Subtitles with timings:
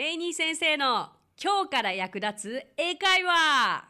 [0.00, 3.84] レイニー先生の今日から役立つ英会話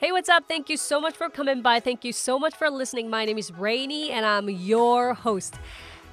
[0.00, 0.46] Hey, what's up?
[0.48, 1.82] Thank you so much for coming by.
[1.82, 3.10] Thank you so much for listening.
[3.10, 5.60] My name is Rainy and I'm your host.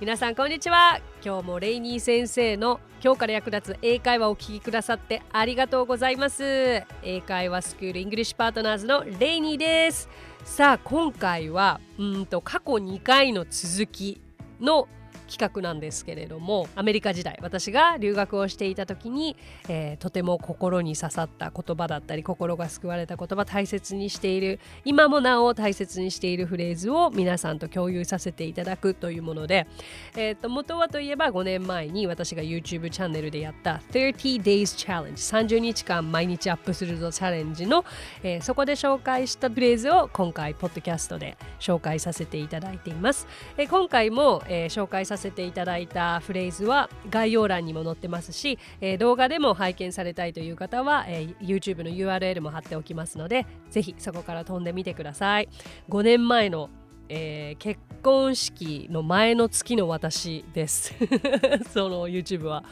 [0.02, 10.10] 皆さんこんにちは今日もレイニー先生の今日から役立つ英会話をお聞きくださってありがとうございます英会話スクールイングリッシュパートナーズのレイニーです
[10.44, 14.22] さあ今回はうんと過去2回の続き
[14.60, 14.90] の
[15.28, 19.36] 企画なんですけれどもアメリカ時代私が留学をしていた時に、
[19.68, 29.68] えー、とても心に刺さった言葉だったり心が救われた言葉大切にしている今もなお大切にしているフレーズを皆さんと共有させていただくというもので、
[30.16, 37.85] えー、と元はといえば5年前に私が YouTube チャンネルでやった30 Days Challenge 30日間毎日アップするぞチャレンジの、
[38.23, 55.49] えー、そこで紹介したフレーズを今回ポッドキャストで紹介させていただいています、えー、今回も、えー、紹介ささせていただいたフレーズは概要欄にも載ってますし、えー、動画でも拝見されたいという方は、えー、YouTube の URL も貼っておきますのでぜひそこから飛んでみてください。
[55.90, 56.70] 5年前の
[57.07, 60.91] えー、結婚式の前の月の私です。
[61.72, 62.63] その YouTube は、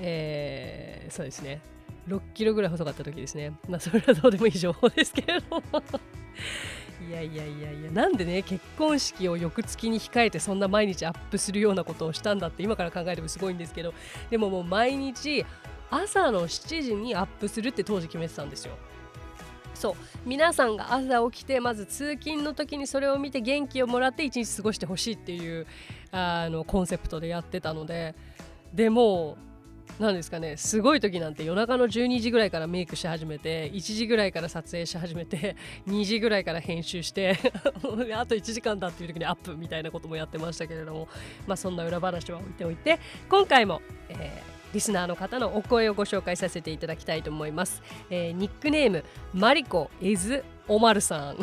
[0.00, 1.60] えー、そうですね。
[2.08, 3.52] 6キロぐらい細かった時ですね。
[3.68, 5.62] まあそれはどうでもいい情報ですけれども。
[7.06, 13.94] いやいやいやいやなんでね結婚式を翌月に控えてそんな毎日アップするようなことをしたんだって今から考えてもすごいんですけど
[14.30, 15.46] でももう毎日
[15.90, 18.74] 朝の7時にアップするって当時決めてたんですよ。
[19.74, 19.94] そう
[20.26, 25.68] 皆さんが朝起きてまず通勤の時にそれを見て元気をもらって一日過ごしてほしいっていう
[26.10, 28.16] あのコンセプトでやってたので
[28.74, 29.38] でも
[29.98, 35.56] なんですかねすごい時なんて夜中の12時ぐらいからメイクし始めて1時ぐらいから撮影し始めて
[35.88, 37.36] 2時ぐらいから編集して
[38.14, 41.08] あと1時間だっていう時にアップみたいなこともやってましたけれども
[41.46, 47.82] まあそんな裏話は置いておいて今回も、えーリスナーの方のお声をご紹介させていただきたいと思います。
[48.10, 51.38] えー、ニックネームマリコイズオマルさん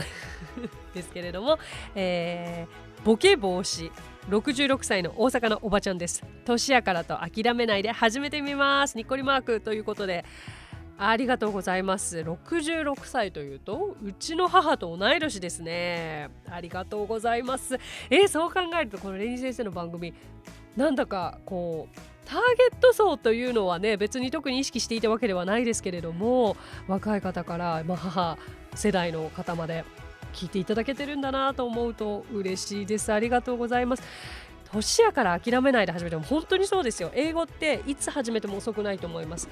[0.93, 1.57] ですけれども、
[1.95, 3.91] えー、ボケ防止
[4.29, 6.23] 66歳の大阪のおばちゃんです。
[6.45, 8.97] 年やからと諦めないで始めてみます。
[8.97, 10.25] にっこりマークということで
[10.97, 12.17] ありがとうございます。
[12.19, 16.29] 66歳というとうちの母と同い年ですね。
[16.49, 17.77] ありがとうございます。
[18.09, 20.15] えー、そう考えるとこのレニー先生の番組
[20.75, 26.57] なんだかこうターゲット層というのはね別に特に意識していたわけではないですけれども
[26.87, 28.37] 若い方から、まあ、母
[28.73, 29.85] 世代の方まで
[30.35, 33.11] 聞いていただけてるんだなと思うと嬉しいです。
[33.11, 34.03] ありがとうございます。
[34.71, 37.09] 年やから諦めないで始めても本当にそうですよ。
[37.13, 39.47] 英語っていつ始めても遅くないと思います。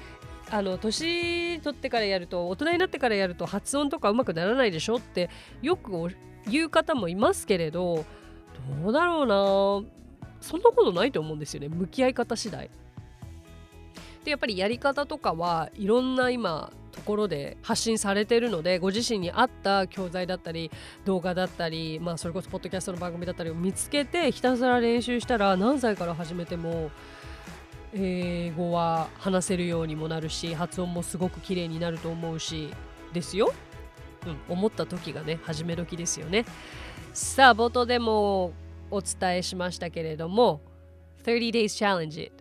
[0.50, 5.30] あの年取ってからやると大人になってからやると発音とかうまくならないでしょって
[5.62, 6.14] よく
[6.48, 8.04] 言う方もいますけれど
[8.82, 9.90] どうだろうな。
[10.40, 11.68] そんなことないと思うんですよね。
[11.70, 12.70] 向き合い方次第。
[14.24, 20.70] でやっぱりやり方とかはいろんな今ところで発信されてるのでご自身に合った教材だったり
[21.04, 26.90] 動画だったり、まあ、それこそポッドキャストの番組だったりを見つけてひたすら練習したら何歳から始めても
[27.92, 32.70] 英語は話せるようにもなるし発音もすごく綺麗になると思うし
[33.12, 33.52] ですよ。
[34.26, 36.44] うん、思った時がね始め時ですよね。
[37.12, 38.52] さあ冒頭でも
[38.90, 40.60] お伝えしましたけれども
[41.24, 42.32] 30 days challenge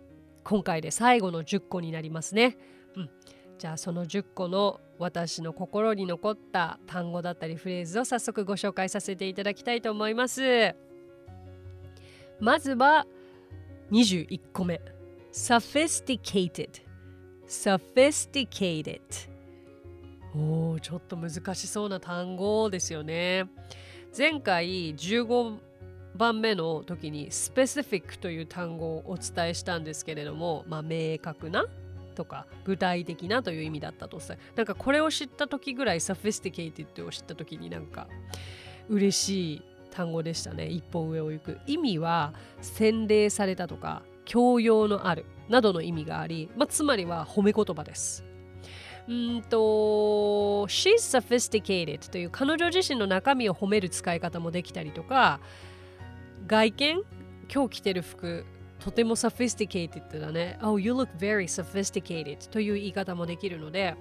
[0.43, 2.57] 今回で最後の10個になりますね。
[3.63, 10.75] じゃあその10個の私の心に残った単語だったりフレーズを早速ご紹介させていただきたいと思います。
[12.41, 13.07] まずは
[13.90, 14.81] 21個目。
[15.31, 16.81] sophisticated
[17.47, 19.00] sophisticated
[20.35, 23.45] おーちょっと難しそうな単語ですよね。
[24.16, 25.57] 前回15
[26.18, 31.66] 番目の時に specific という単語をお伝えしたんですけれどもまあ明確な
[32.13, 38.07] とか具体的なという意味だったとさなんかこれを知った時ぐらい sophisticated を知った時になんか
[38.90, 40.68] 嬉しい単語でしたね。
[40.68, 41.59] 一歩上を行く。
[41.68, 48.24] 意味は洗礼されたとか教養のあるなどの意味があり、まあ、つまりは褒め言葉です。
[49.07, 55.42] うんと She's sophisticated という彼女自身の中身を褒める使い方もできたりとか
[56.48, 57.01] 外見
[57.54, 58.45] 今日着てる服
[58.83, 60.59] とても sophisticated だね。
[60.62, 63.95] Oh, you look very sophisticated という言い方もできるので、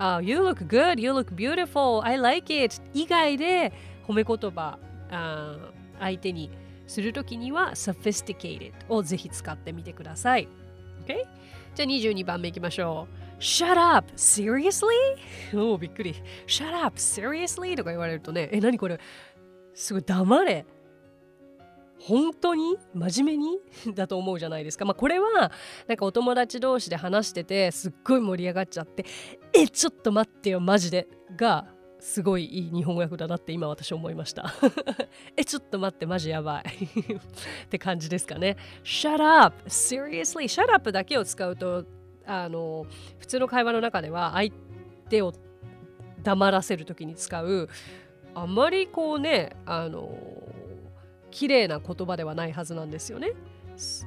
[0.00, 3.70] oh, You look good, you look beautiful, I like it 以外で
[4.08, 4.78] 褒め言葉、
[5.10, 5.58] uh,
[6.00, 6.50] 相手に
[6.86, 10.48] するときには sophisticated をぜひ使ってみてください。
[11.04, 11.26] Okay?
[11.74, 13.06] じゃあ22番目いきましょ
[13.38, 13.40] う。
[13.40, 14.10] Shut up!
[14.12, 14.86] Seriously?
[15.54, 16.14] おお、びっくり。
[16.46, 16.96] Shut up!
[16.96, 17.76] Seriously?
[17.76, 18.98] とか言われるとね、え、何これ
[19.74, 20.64] すごい黙れ
[22.06, 22.76] 本当に？
[22.94, 23.58] 真面目に？
[23.96, 24.84] だと思うじゃないですか。
[24.84, 25.50] まあ、これは
[25.86, 29.06] なんかお友達同士で話しててすっごい盛り上がっちゃって
[29.54, 31.66] 「えちょっと待ってよマジで」が
[32.00, 34.52] すごいいい日本語訳だなって今私思いました
[35.38, 36.64] えちょっと待ってマジやばい
[37.64, 38.58] って感じですかね。
[38.84, 39.56] Shut up!
[39.68, 41.86] Seriously shut up だけを使うと
[42.26, 42.84] あの
[43.18, 44.52] 普通の会話の中では相
[45.08, 45.32] 手を
[46.22, 47.68] 黙らせる時に使う
[48.34, 50.18] あまりこうねあの
[51.34, 53.32] 綺麗な言葉ではないはずなんですよね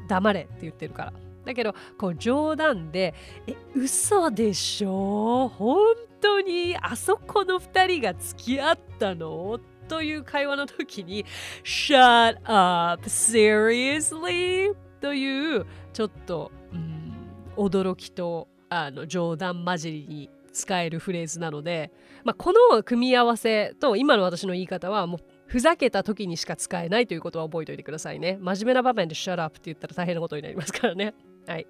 [0.07, 1.13] 黙れって言ってるから
[1.45, 3.13] だけどこう冗談で
[3.47, 5.49] 「え嘘でしょ？
[5.49, 5.77] 本
[6.21, 9.59] 当にあそこの2人が付き合ったの?」
[9.89, 11.25] という会話の時に
[11.63, 17.13] 「Shut up seriously?」というちょっと、うん、
[17.57, 21.91] 驚きとあの冗談交じりに使えるフレーズなので、
[22.23, 28.37] まあ、この組み合わせと今の私の言い方はもうふざけた時にしか使えないということは覚えておいてくださいね。
[28.41, 31.13] 真面目な場面で shut up って言ったら大変なことになりますからね。
[31.47, 31.67] はい。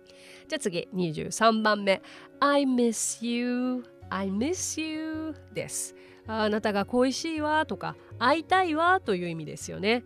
[0.47, 2.01] じゃあ次、23番目。
[2.39, 5.95] I miss you, I miss you です。
[6.25, 10.03] あなたが恋しいわとか、会いたいわという意味ですよね。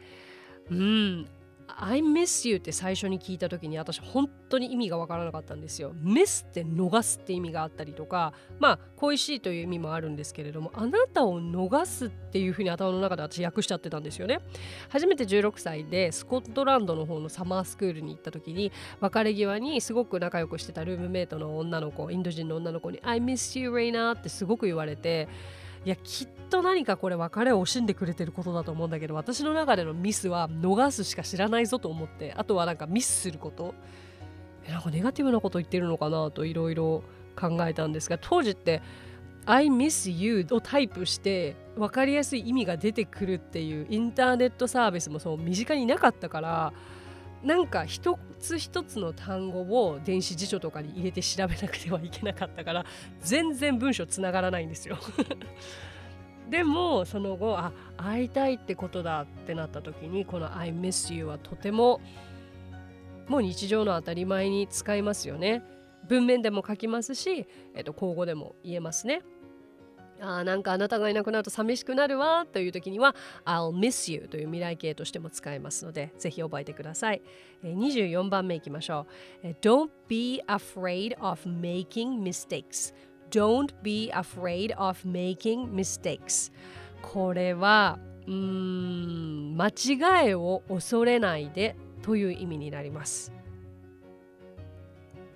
[0.69, 1.27] うん、
[1.79, 5.93] I miss you って最初に聞いた時に私本当に意味がわからなかったんですよ。
[6.03, 14.39] miss って逃すって意味があったりとかまあ恋しいという意味もあるんですけれどもあなたを逃すっていうふうに頭の中で私訳しちゃってたんですよね。
[14.89, 25.27] 初めて16歳でスコットランドの方のサマースクールに行った時に別れ際にすごく仲良くしてたルームメイトの女の子インド人の女の子に I miss you Reina ってすごく言われて
[25.83, 33.73] いやきっと何かこれ別れを惜しんでくれてることだと思うんだけど私の中でのミスは逃すしか知らないぞと思ってあとはなんかミスすること。
[34.63, 37.03] えなんかネガティブなこと言ってるのかなといろいろ
[37.35, 38.81] 考えたんですが当時って
[39.45, 46.73] I miss you をタイプして分かりやすい意味が出てくるっていうインターネットサービスもそう身近になかったから
[47.43, 52.85] なんか一つ一つの単語を電子辞書とかに入れて調べなくてはいけなかったから
[53.21, 54.97] 全然文章つながらないんですよ。
[56.49, 62.01] でもその後あ会いたいってことだってなった時にこの「I miss you」はとても
[63.27, 65.63] もう日常の当たり前に使いますよね。
[66.07, 69.21] 文面でも書きますし、えっと、口語でも言えますね。
[70.21, 77.21] あなんかあなたがいなくなると寂しくなるわという時には I'll miss you という未来形としても使えますのでぜひ覚えてください。
[77.63, 79.07] 24番目いきましょ
[79.43, 79.47] う。
[79.61, 82.93] Don't be afraid of making mistakes.
[83.31, 86.51] Don't be afraid of making mistakes.
[87.01, 87.97] これは
[88.27, 93.33] うん間違いを恐れないでという意味になります。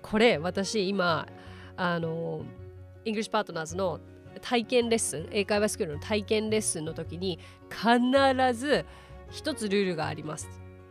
[0.00, 1.26] これ私今
[1.76, 2.44] あの
[3.04, 3.98] English Partners の
[4.48, 8.84] 体験レッスン英会話スクールの体験レッスンの時に必ず
[9.28, 10.48] 一つルールがあります。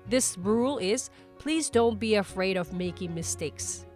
[0.09, 1.09] This rule is
[1.39, 3.87] please don't be afraid of making mistakes.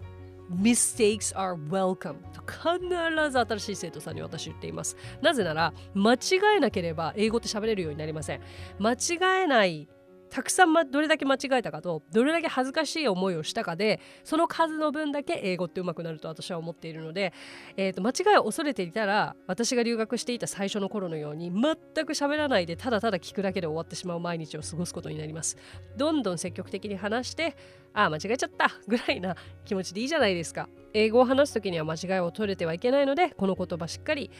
[0.49, 2.15] Mistakes are welcome.
[2.33, 2.87] と必
[3.31, 4.95] ず新しい生徒さんに私言っています。
[5.21, 6.17] なぜなら間違
[6.55, 8.41] えなければ英語って喋れるようになりません。
[8.79, 9.89] 間違えない
[10.29, 17.33] たくさん、ま、どれだけ間違えたかとどれだけ恥ずかしい思いをしたかでその数の分だけ英語ってうまくなると私は思っているので、
[17.77, 25.57] えーと、間違いを恐れていたら私が留学していた最初の頃のように全く喋らないでただただ聞くだけで終わってしまう毎日を過ごすことになります。
[25.97, 27.55] どんどん積極的に話して
[27.93, 29.35] ああ間違えちゃったぐらいな
[29.65, 30.69] 気持ちでいいじゃないですか。
[30.93, 34.31] 英語を話す時には間違いを取れてはいけないのでこの言葉しっかり、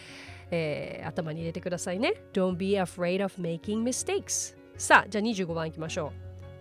[0.52, 2.14] えー、頭に入れてくださいね。
[2.34, 4.59] Don't be afraid of making mistakes.
[4.80, 6.14] さあ、じゃあ25番いきましょ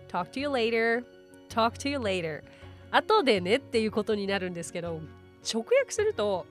[0.09, 0.11] う。
[0.11, 1.05] Talk to you later.
[1.47, 2.43] Talk to you later.
[2.91, 4.99] 後でねっていうことになるんですけど、
[5.41, 6.45] 直訳すると、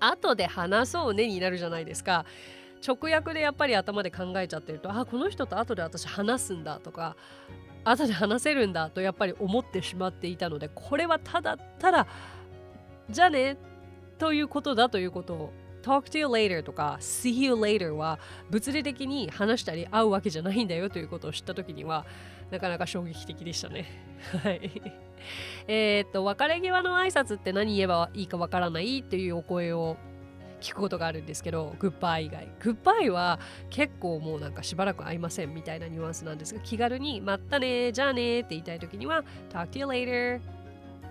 [0.00, 2.26] 後で話そうねになるじゃないですか。
[2.86, 7.16] 直訳でやっぱり頭で考えちゃってると、あ、この人と後で私話すんだとか、
[7.82, 12.06] 後で話せるんだとやっぱり思ってしまっていたので、これはただただ、
[13.08, 13.56] じゃあね
[14.18, 15.52] ということだということを
[15.86, 18.18] talk to you later とか see you later は
[18.50, 22.04] 物理的に話したり会うわけじゃないんだよということを知った時には
[22.50, 23.86] なかなか衝撃的でしたね。
[24.42, 24.70] はい。
[25.66, 29.96] えっと、別れ際の挨拶って何言えばいいかわからないっていうお声を
[30.60, 32.48] 聞くことがあるんですけど、グッバイ以外。
[32.60, 33.40] グッバイは
[33.70, 40.40] 結構もうなんかしばらく会いませんみたいなニュアンスなんですが、気軽にまたね、じゃあねって言いたい時には talk to you later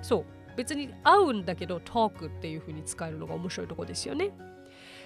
[0.01, 0.25] そう。
[0.55, 4.31] 別に会うんだけど talk っていう風に使えるのが面白いとこですよね。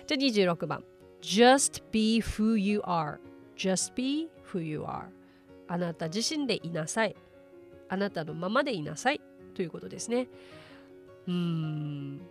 [0.09, 0.83] じゃあ26番。
[1.21, 3.19] Just be who you are.
[3.55, 5.03] Just be who you are.
[5.67, 7.15] あなた自身でいなさい。
[7.89, 9.21] あなたのままでいなさい。
[9.53, 10.27] ということですね。
[11.27, 12.21] うーん。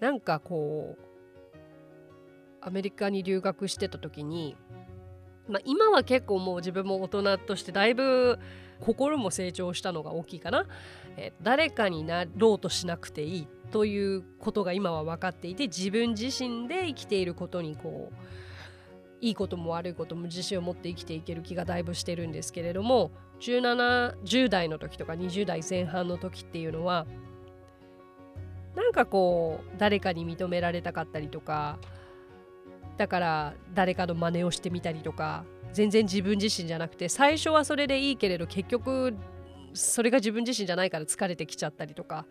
[0.00, 1.56] なんかこう
[2.62, 4.56] アメリカに留学してた時に
[5.46, 8.38] まあ、今は結構もう自分も大人としてだいぶ
[8.80, 10.66] 心も成長したのが大きいかな、
[11.18, 13.48] え、誰かになろうとしなくていい。
[13.74, 18.16] ということが今は分かっていて自分自身で生きていることにこう
[19.20, 27.04] いいことも悪いことも自信を持って生きていける気がだいぶしてるんですけれども1710代の時とか20代前半の時っていうのは
[28.76, 31.80] なんかこう誰かに認められたかったりとか
[32.96, 39.16] だから誰かの真似をしてみたりとか全然自分自身じゃなくて最初はそれでいいけれど結局
[39.72, 42.24] それが自分自身じゃないから疲れてきちゃったりとか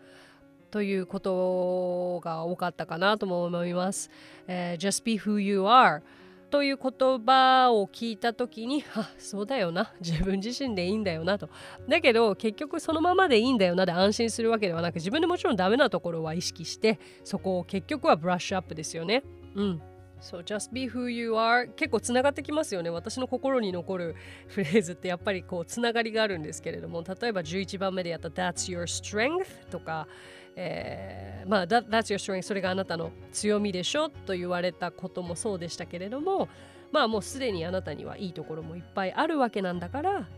[0.74, 4.10] ということが多かったかなとも思います。
[4.48, 6.02] えー、Just be who you are
[6.50, 9.92] という言葉を聞いた時に あそうだよな。
[10.00, 11.48] 自分自身でいいんだよなと。
[11.88, 19.22] だけど結局そのままでいいんだよなで安心するわけではなく自分でもちろんダメなところは意識してそこを結局はブラッシュアップですよね。
[19.54, 19.93] うん。
[20.24, 21.68] そう、just be who you are.
[21.74, 22.88] 結構つながってきますよね。
[22.88, 24.16] 私の心に残る
[24.48, 30.08] フレーズってやっぱりこうつながりがあるんですけれども、例えば11番目でやった That's your strength とか、
[30.56, 36.48] えー、まあ、that, That's your strength それがあなたの強みでしょと言われたこともそうでしたけれども
[36.92, 40.28] まあもうすでにあなたにはいいところもいっぱいあるわけなんだから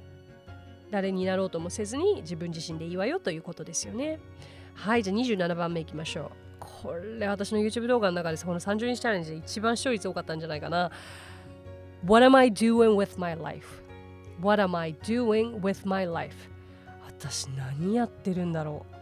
[0.91, 4.21] 誰になろうともせずに自分自身でいいわよということですよね。
[4.75, 6.46] はいじゃあ27番目いきましょう。
[6.83, 10.91] これ私の YouTube 動画の中でこの30日チャレンジで一番視聴率多かったんじゃないかな
[12.05, 13.67] What am I doing with my life?
[14.41, 16.35] What am I doing with my life?
[17.07, 18.96] 私何やってるんだろう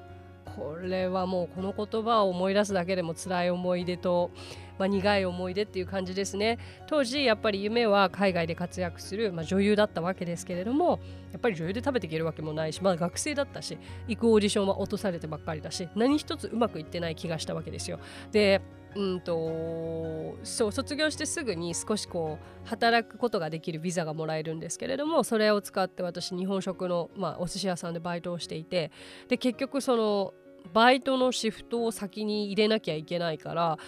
[0.56, 4.30] これはもうこの言葉を思い出すだけでも辛い思い出と、
[4.78, 6.58] まあ、苦い思い出っていう感じですね。
[6.86, 11.00] 当時やっぱり夢は海外で活躍する、まあ、女優だったわけですけれども
[11.32, 17.98] やっぱり女優で食べていけるわけもないし、まあ、学生だったし行くオーディションは落とされてばっかりだし何一つうまくいってない気がしたわけですよ。
[18.32, 18.60] で
[18.96, 28.92] うんとそう卒業してすぐに少しこう働くことができるビザがもらえるんですけれどもそれを使って私日本食の、まあ、お寿司屋さんでバイトをしていて
[29.28, 30.34] で結局その
[30.72, 33.78] バイトのシフトを先に入れなきゃいけないから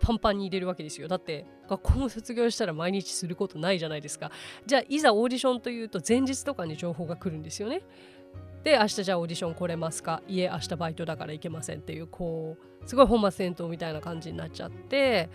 [0.00, 1.08] パンパンに入れるわけですよ。
[1.08, 4.30] だって学校も卒業したら毎日することないじゃないですか。
[4.66, 7.82] じゃあいざオーディションというと前日とかに情報が来るんですよね。
[8.62, 10.22] で明日じゃあオーディション来れますか？
[10.28, 15.28] いえ明日バイトだから行けませんっていうこうすごい本末転倒みたいな感じになっちゃって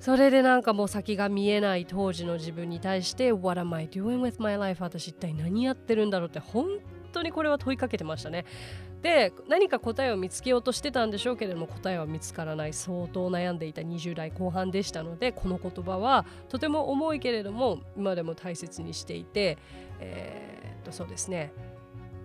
[0.00, 4.82] それでなんかもう先が見えない当時の自分に対して What am I doing with my life?
[4.82, 6.78] 私一体何やってるんだろうって本
[7.12, 8.44] 当にこれは問いかけてましたね。
[9.04, 12.72] で何か答えを見つけようとしてたんでしょうけれども答えは見つからない。
[12.72, 19.58] 相当悩んでいた20代後半でしたのでこの言葉はとても重いけれども今でも大切にしていて
[20.00, 21.52] えー、っとそうですね。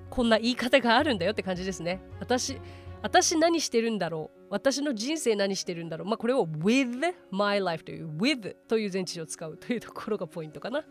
[0.10, 2.00] こんな言い方があるんだよって感じですね。
[2.22, 2.62] 私
[3.02, 4.48] 私何してるんだろう。
[4.50, 6.08] 私の人生何してるんだろう。
[6.08, 10.86] まあこれを with my life という with という前置詞を使うというところがポイントかな。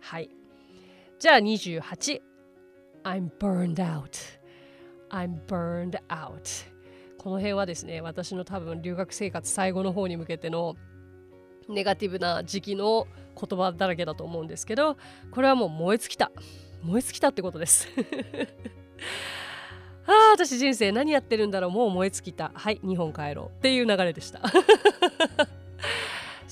[0.00, 0.28] はい。
[1.20, 2.20] じゃあ28
[3.04, 4.39] I'm burned out
[5.10, 6.66] I'm burned out.
[7.18, 10.76] この辺はですね私の多分留学生活最後の方に向けての
[11.68, 13.06] ネガティブな時期の
[13.38, 14.96] 言葉だらけだと思うんですけど
[15.30, 16.32] これはもう燃え尽きた。
[16.82, 17.88] 燃え尽きたってことです。
[20.06, 21.70] ああ私人生何やってるんだろう。
[21.70, 22.50] もう燃え尽きた。
[22.54, 23.58] はい日本帰ろう。
[23.58, 24.40] っていう流れでした。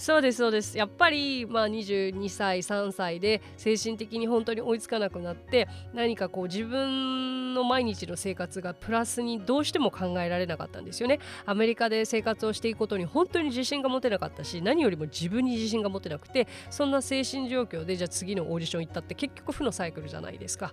[0.08, 0.78] そうですそうです。
[0.78, 11.18] やっぱりまあ22歳3歳で精神的に本当に追いつかなくなって何かこう自分の毎日の生活がプラスにどうしても考えられなかったんですよね。
[11.44, 20.72] アメリカで生活をしていくことに本当に自信が持てなかったし何よりも自分に自信が持てなくてそんな精神状況でじゃあ次のオーディション行ったって結局負のサイクルじゃないですか。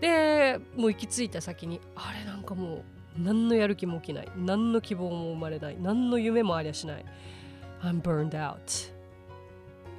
[0.00, 2.82] でもう行き着いた先にあれなんかもう
[3.16, 4.28] 何のやる気も起きない。
[4.36, 5.76] 何の希望も生まれない。
[5.80, 7.04] 何の夢もありゃしない。
[7.84, 8.92] I'm burned out.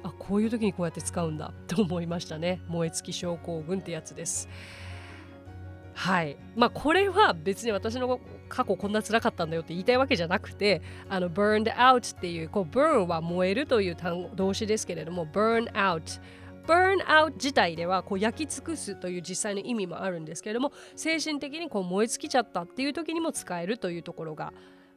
[0.02, 2.60] あこういう時にこうやって使うんだと思いましたね。
[2.68, 4.48] 燃え尽き症候群ってやつです。
[5.94, 6.36] はい。
[6.56, 16.20] まあこれは別に私の過去こんな辛かったんだよって言いたいわけじゃなくてあの burned out っていうこう burn は燃えるという単語動詞ですけれども burn out
[16.66, 24.52] burn out 自体ではこう焼き尽くすという実際の意味もあるんですけれども精神的にこう燃え尽きちゃったっていう時にも使えるというところが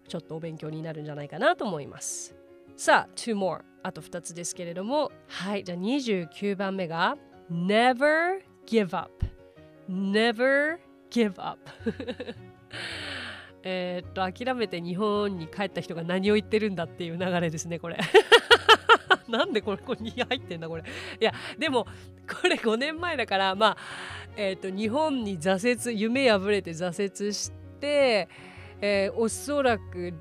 [0.08, 2.36] ちょっとお勉強になるんじゃないかなと思います。
[2.80, 3.60] さあ、two more。
[3.84, 7.18] あと2つですけれども、はい、じゃあ29番目が
[7.52, 9.12] Never give up。
[9.90, 10.78] Never
[11.12, 11.60] give up
[13.64, 17.98] えっと、諦めて日本に帰った人が何を言ってるんだっていう流れですね、これ。
[19.28, 20.84] なんでこれここに入ってんだこれ。
[21.20, 21.86] いやでも
[22.42, 23.78] これ5年前だからまあ
[24.38, 28.30] えっ、ー、と日本に挫折夢破れて挫折して、
[28.80, 30.14] えー、おそらく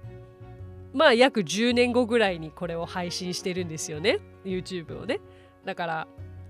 [0.93, 4.19] まあ約10年後ぐらいにこれを配信してるんですよね。
[4.45, 5.21] YouTube をね。
[5.65, 6.09] だから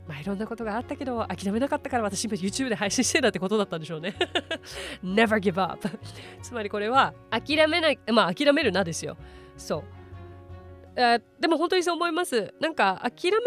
[0.08, 4.16] まあ、いろんなことがあったけど諦めなかったから私今 YouTube で配信してんだってことだったんでしょうね。
[5.04, 5.86] Never give up.
[6.40, 9.18] つまりこれは諦めないまあ諦めるなですよ。
[9.58, 9.84] そ
[10.96, 11.02] う、
[11.40, 12.54] でも本当にそう思います。
[12.58, 13.38] なんか諦め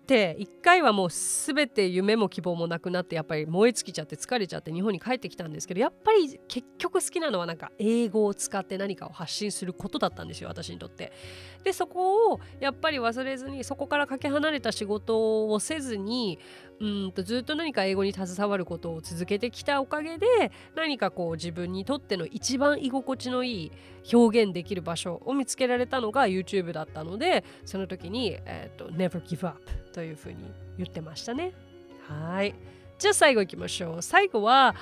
[0.00, 11.12] て一回はもう全て夢も希望もなくなってやっぱり燃え尽きちゃって疲れちゃって日本に帰ってきたんですけどやっぱり結局好きなのはなんか英語を使って何かを発信することだったんですよ私にとって。
[11.62, 16.38] でそこをやっぱり忘れずにそこからかけ離れた仕事をせずに
[16.80, 23.72] うんとずっと何か英語に携わることを続けてきたおかげで何かこう自分にとっての一番居心地のいい
[24.12, 29.60] 表現できる場所を見つけられたのが YouTube だったのでその時に、えーと、Never Give Up
[29.92, 31.52] というふうに言ってましたね。
[32.08, 32.54] はい
[32.98, 34.02] じゃあ最後いきましょう。
[34.02, 34.74] 最後は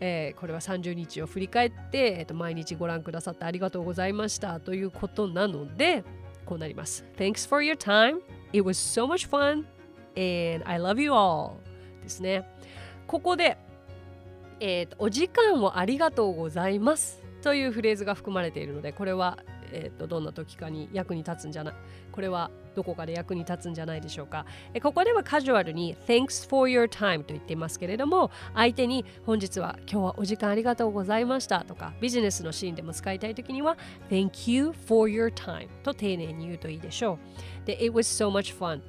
[0.00, 6.02] えー、これは30日を振り返って、えー、と毎日ご覧くださってありがとうございましたということなので
[6.44, 7.04] こうなります。
[7.16, 8.20] Thanks for your time.
[8.52, 9.64] It was so much fun
[10.16, 11.52] and I love you all
[12.02, 12.48] ですね。
[13.06, 13.56] ここで、
[14.60, 19.38] えーと、お時間をありがとうございますというフレーズが含まれているのでこれは、
[19.74, 21.74] えーとどんな時かに役に立つんじゃない
[22.12, 24.46] これはどこかで役に立つんじゃないでしょうか。
[24.72, 33.76] えここではカジュアルに Thanks for your time と言っていますけれども相手に本日は今日はお時間ありがとうございましたとかビジネスのシーンでも使いたいときには
[34.10, 37.18] Thank you for your time と丁寧に言うといいでしょ
[37.64, 37.66] う。
[37.66, 38.80] で It was so much fun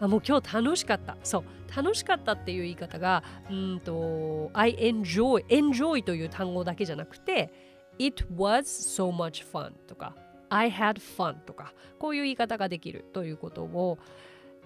[0.00, 1.16] あもう今日楽しかった。
[1.22, 7.52] そう楽しかったっていう言い方がうんと I enjoy enjoy という単語だけじゃなくて
[7.98, 10.14] It was so much fun とか
[10.48, 13.98] I had fun とかこういう言い方ができるということを、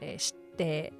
[0.00, 0.92] えー、知って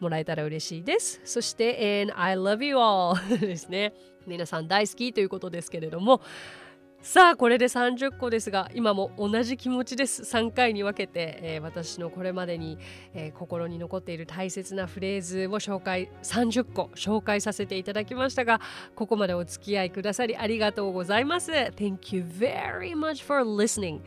[0.00, 1.20] もらえたら嬉しいです。
[1.24, 3.94] そして、and I love you all ですね。
[4.26, 6.20] 皆さん大好きということですけれども、
[7.06, 10.22] さあこれで30個ですが今も同じ気持ちです。
[10.22, 12.78] 3回に分けて、えー、私のこれまでに、
[13.14, 18.60] えー、心に残っている大切なフレーズを紹介30個紹介させていただきましたが
[18.96, 21.52] ここまでお付き合いくださりありがとうございます。
[21.52, 24.00] Thank you very much for listening.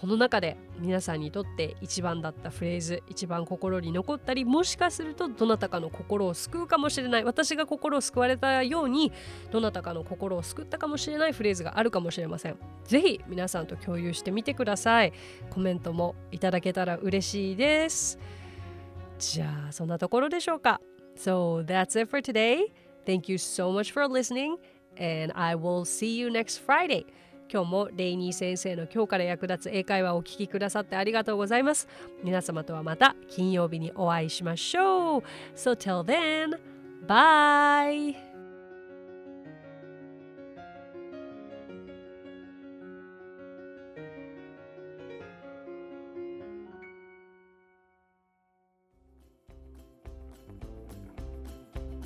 [0.00, 9.12] この中で皆さんにとって一番だったフレーズ一番心に残ったりもしかするとどなたかの心を救うかもしれない私が心を救われたように
[9.50, 12.56] どなたかの心を救ったかもしれないフレーズがあるかもしれません。
[12.84, 15.12] ぜひ皆さんと共有してみてください。
[15.50, 18.18] コメントもいただけたら嬉しいです。
[19.18, 20.80] じゃあそんなところでしょうか。
[21.14, 22.72] So that's it for today.
[23.04, 24.56] Thank you so much for listening
[24.98, 27.04] and I will see you next Friday.
[27.52, 31.88] 今日もレイニー先生の今日から役立つ英会話をお聞きくださってありがとうございます。
[32.22, 35.22] 皆様とはまた金曜日にお会いしましょう。
[35.56, 36.58] So till then,
[37.06, 38.29] bye!